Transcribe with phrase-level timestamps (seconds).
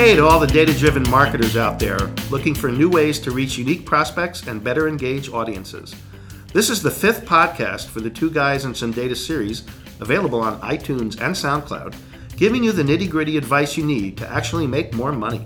[0.00, 1.98] Hey to all the data driven marketers out there
[2.30, 5.94] looking for new ways to reach unique prospects and better engage audiences.
[6.54, 9.62] This is the fifth podcast for the Two Guys and Some Data series,
[10.00, 11.94] available on iTunes and SoundCloud,
[12.38, 15.44] giving you the nitty gritty advice you need to actually make more money.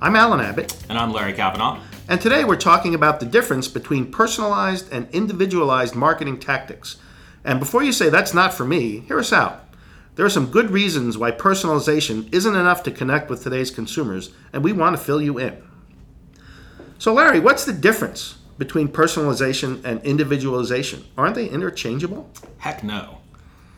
[0.00, 0.74] I'm Alan Abbott.
[0.88, 1.78] And I'm Larry Kavanaugh.
[2.08, 6.96] And today we're talking about the difference between personalized and individualized marketing tactics.
[7.44, 9.69] And before you say that's not for me, hear us out.
[10.16, 14.64] There are some good reasons why personalization isn't enough to connect with today's consumers, and
[14.64, 15.62] we want to fill you in.
[16.98, 21.04] So, Larry, what's the difference between personalization and individualization?
[21.16, 22.28] Aren't they interchangeable?
[22.58, 23.18] Heck no.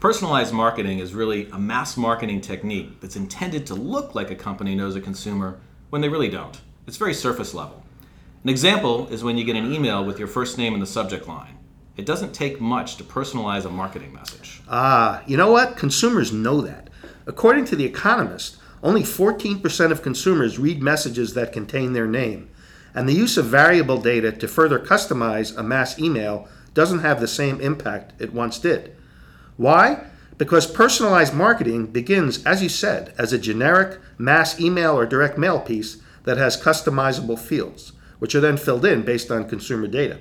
[0.00, 4.74] Personalized marketing is really a mass marketing technique that's intended to look like a company
[4.74, 6.60] knows a consumer when they really don't.
[6.88, 7.84] It's very surface level.
[8.42, 11.28] An example is when you get an email with your first name in the subject
[11.28, 11.56] line.
[11.96, 14.62] It doesn't take much to personalize a marketing message.
[14.68, 15.76] Ah, you know what?
[15.76, 16.88] Consumers know that.
[17.26, 22.48] According to The Economist, only 14% of consumers read messages that contain their name,
[22.94, 27.28] and the use of variable data to further customize a mass email doesn't have the
[27.28, 28.96] same impact it once did.
[29.58, 30.04] Why?
[30.38, 35.60] Because personalized marketing begins, as you said, as a generic mass email or direct mail
[35.60, 40.18] piece that has customizable fields, which are then filled in based on consumer data.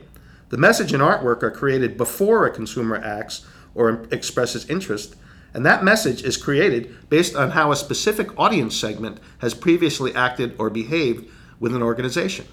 [0.52, 5.16] The message and artwork are created before a consumer acts or expresses interest,
[5.54, 10.54] and that message is created based on how a specific audience segment has previously acted
[10.60, 12.48] or behaved with an organization.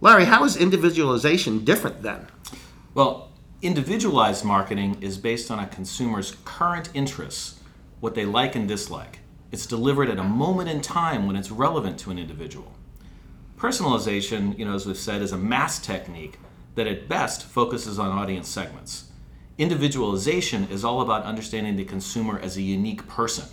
[0.00, 2.26] Larry, how is individualization different then?
[2.94, 3.30] Well,
[3.62, 7.60] individualized marketing is based on a consumer's current interests,
[8.00, 9.20] what they like and dislike.
[9.52, 12.72] It's delivered at a moment in time when it's relevant to an individual.
[13.56, 16.36] Personalization, you know, as we've said, is a mass technique
[16.80, 19.10] that at best focuses on audience segments.
[19.58, 23.44] Individualization is all about understanding the consumer as a unique person.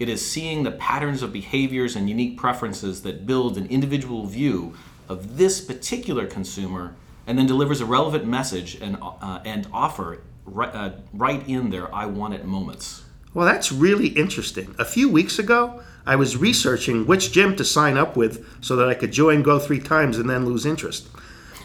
[0.00, 4.74] It is seeing the patterns of behaviors and unique preferences that build an individual view
[5.08, 10.74] of this particular consumer and then delivers a relevant message and, uh, and offer right,
[10.74, 13.04] uh, right in their I want it moments.
[13.32, 14.74] Well, that's really interesting.
[14.76, 18.88] A few weeks ago, I was researching which gym to sign up with so that
[18.88, 21.06] I could join Go three times and then lose interest.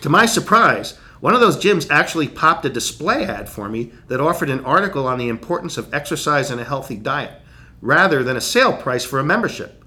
[0.01, 4.19] To my surprise, one of those gyms actually popped a display ad for me that
[4.19, 7.39] offered an article on the importance of exercise and a healthy diet,
[7.81, 9.85] rather than a sale price for a membership.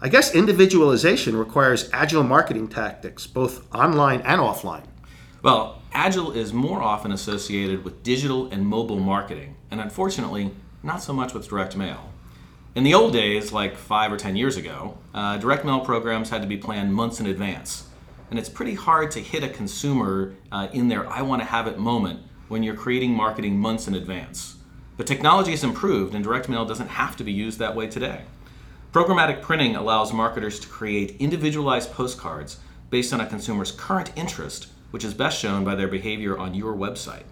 [0.00, 4.84] I guess individualization requires agile marketing tactics, both online and offline.
[5.42, 10.52] Well, agile is more often associated with digital and mobile marketing, and unfortunately,
[10.84, 12.10] not so much with direct mail.
[12.76, 16.42] In the old days, like five or ten years ago, uh, direct mail programs had
[16.42, 17.87] to be planned months in advance
[18.30, 21.66] and it's pretty hard to hit a consumer uh, in their I want to have
[21.66, 24.56] it moment when you're creating marketing months in advance.
[24.96, 28.22] But technology has improved, and direct mail doesn't have to be used that way today.
[28.92, 32.58] Programmatic printing allows marketers to create individualized postcards
[32.90, 36.74] based on a consumer's current interest, which is best shown by their behavior on your
[36.74, 37.24] website.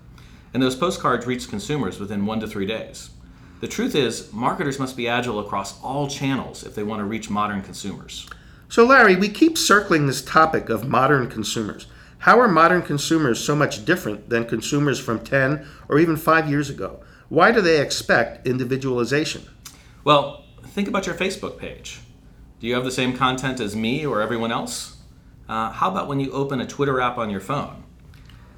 [0.52, 3.10] And those postcards reach consumers within one to three days.
[3.60, 7.30] The truth is, marketers must be agile across all channels if they want to reach
[7.30, 8.28] modern consumers.
[8.68, 11.86] So, Larry, we keep circling this topic of modern consumers.
[12.18, 16.68] How are modern consumers so much different than consumers from 10 or even 5 years
[16.68, 17.00] ago?
[17.28, 19.42] Why do they expect individualization?
[20.02, 22.00] Well, think about your Facebook page.
[22.58, 24.96] Do you have the same content as me or everyone else?
[25.48, 27.84] Uh, how about when you open a Twitter app on your phone?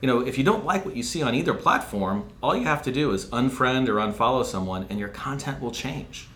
[0.01, 2.83] You know, if you don't like what you see on either platform, all you have
[2.83, 6.29] to do is unfriend or unfollow someone and your content will change.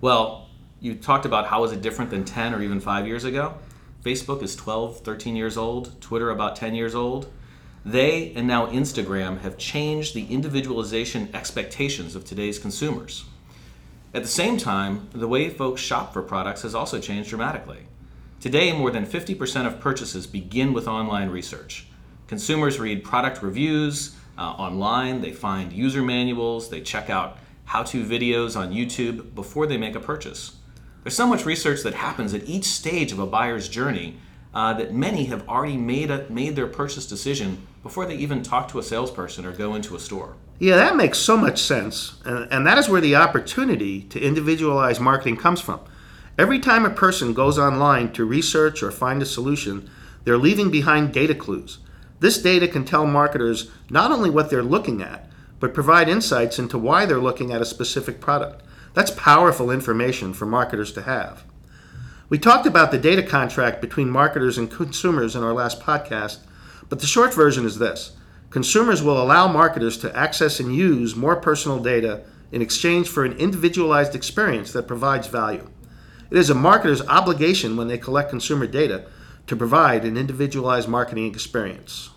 [0.00, 0.45] Well,
[0.80, 3.54] you talked about how is it different than 10 or even 5 years ago.
[4.04, 7.30] Facebook is 12 13 years old twitter about 10 years old.
[7.84, 13.24] They and now instagram have changed the individualization expectations of today's consumers.
[14.14, 17.86] At the same time the way folks shop for products has also changed dramatically.
[18.40, 21.86] Today more than 50% of purchases begin with online research.
[22.28, 28.54] Consumers read product reviews uh, online they find user manuals they check out how-to videos
[28.56, 30.56] on youtube before they make a purchase
[31.06, 34.16] there's so much research that happens at each stage of a buyer's journey
[34.52, 38.66] uh, that many have already made, a, made their purchase decision before they even talk
[38.66, 40.34] to a salesperson or go into a store.
[40.58, 42.20] Yeah, that makes so much sense.
[42.24, 45.78] And, and that is where the opportunity to individualize marketing comes from.
[46.36, 49.88] Every time a person goes online to research or find a solution,
[50.24, 51.78] they're leaving behind data clues.
[52.18, 55.30] This data can tell marketers not only what they're looking at,
[55.60, 58.64] but provide insights into why they're looking at a specific product.
[58.96, 61.44] That's powerful information for marketers to have.
[62.30, 66.38] We talked about the data contract between marketers and consumers in our last podcast,
[66.88, 68.16] but the short version is this
[68.48, 73.34] consumers will allow marketers to access and use more personal data in exchange for an
[73.34, 75.68] individualized experience that provides value.
[76.30, 79.04] It is a marketer's obligation when they collect consumer data
[79.46, 82.08] to provide an individualized marketing experience.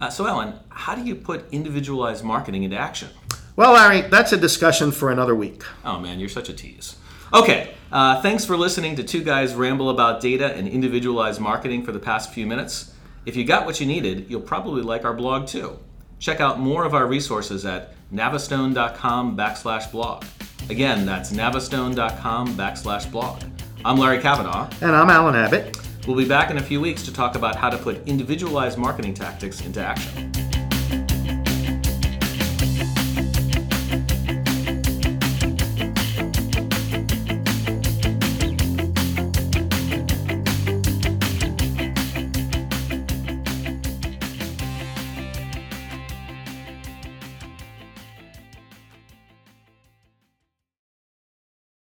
[0.00, 3.10] Uh, so, Alan, how do you put individualized marketing into action?
[3.56, 5.62] Well, Larry, that's a discussion for another week.
[5.84, 6.96] Oh man, you're such a tease.
[7.32, 11.92] Okay, uh, thanks for listening to two guys ramble about data and individualized marketing for
[11.92, 12.92] the past few minutes.
[13.26, 15.78] If you got what you needed, you'll probably like our blog too.
[16.18, 20.24] Check out more of our resources at navistone.com backslash blog.
[20.68, 23.42] Again, that's navistone.com backslash blog.
[23.84, 24.68] I'm Larry Kavanaugh.
[24.80, 25.78] And I'm Alan Abbott.
[26.06, 29.14] We'll be back in a few weeks to talk about how to put individualized marketing
[29.14, 30.32] tactics into action.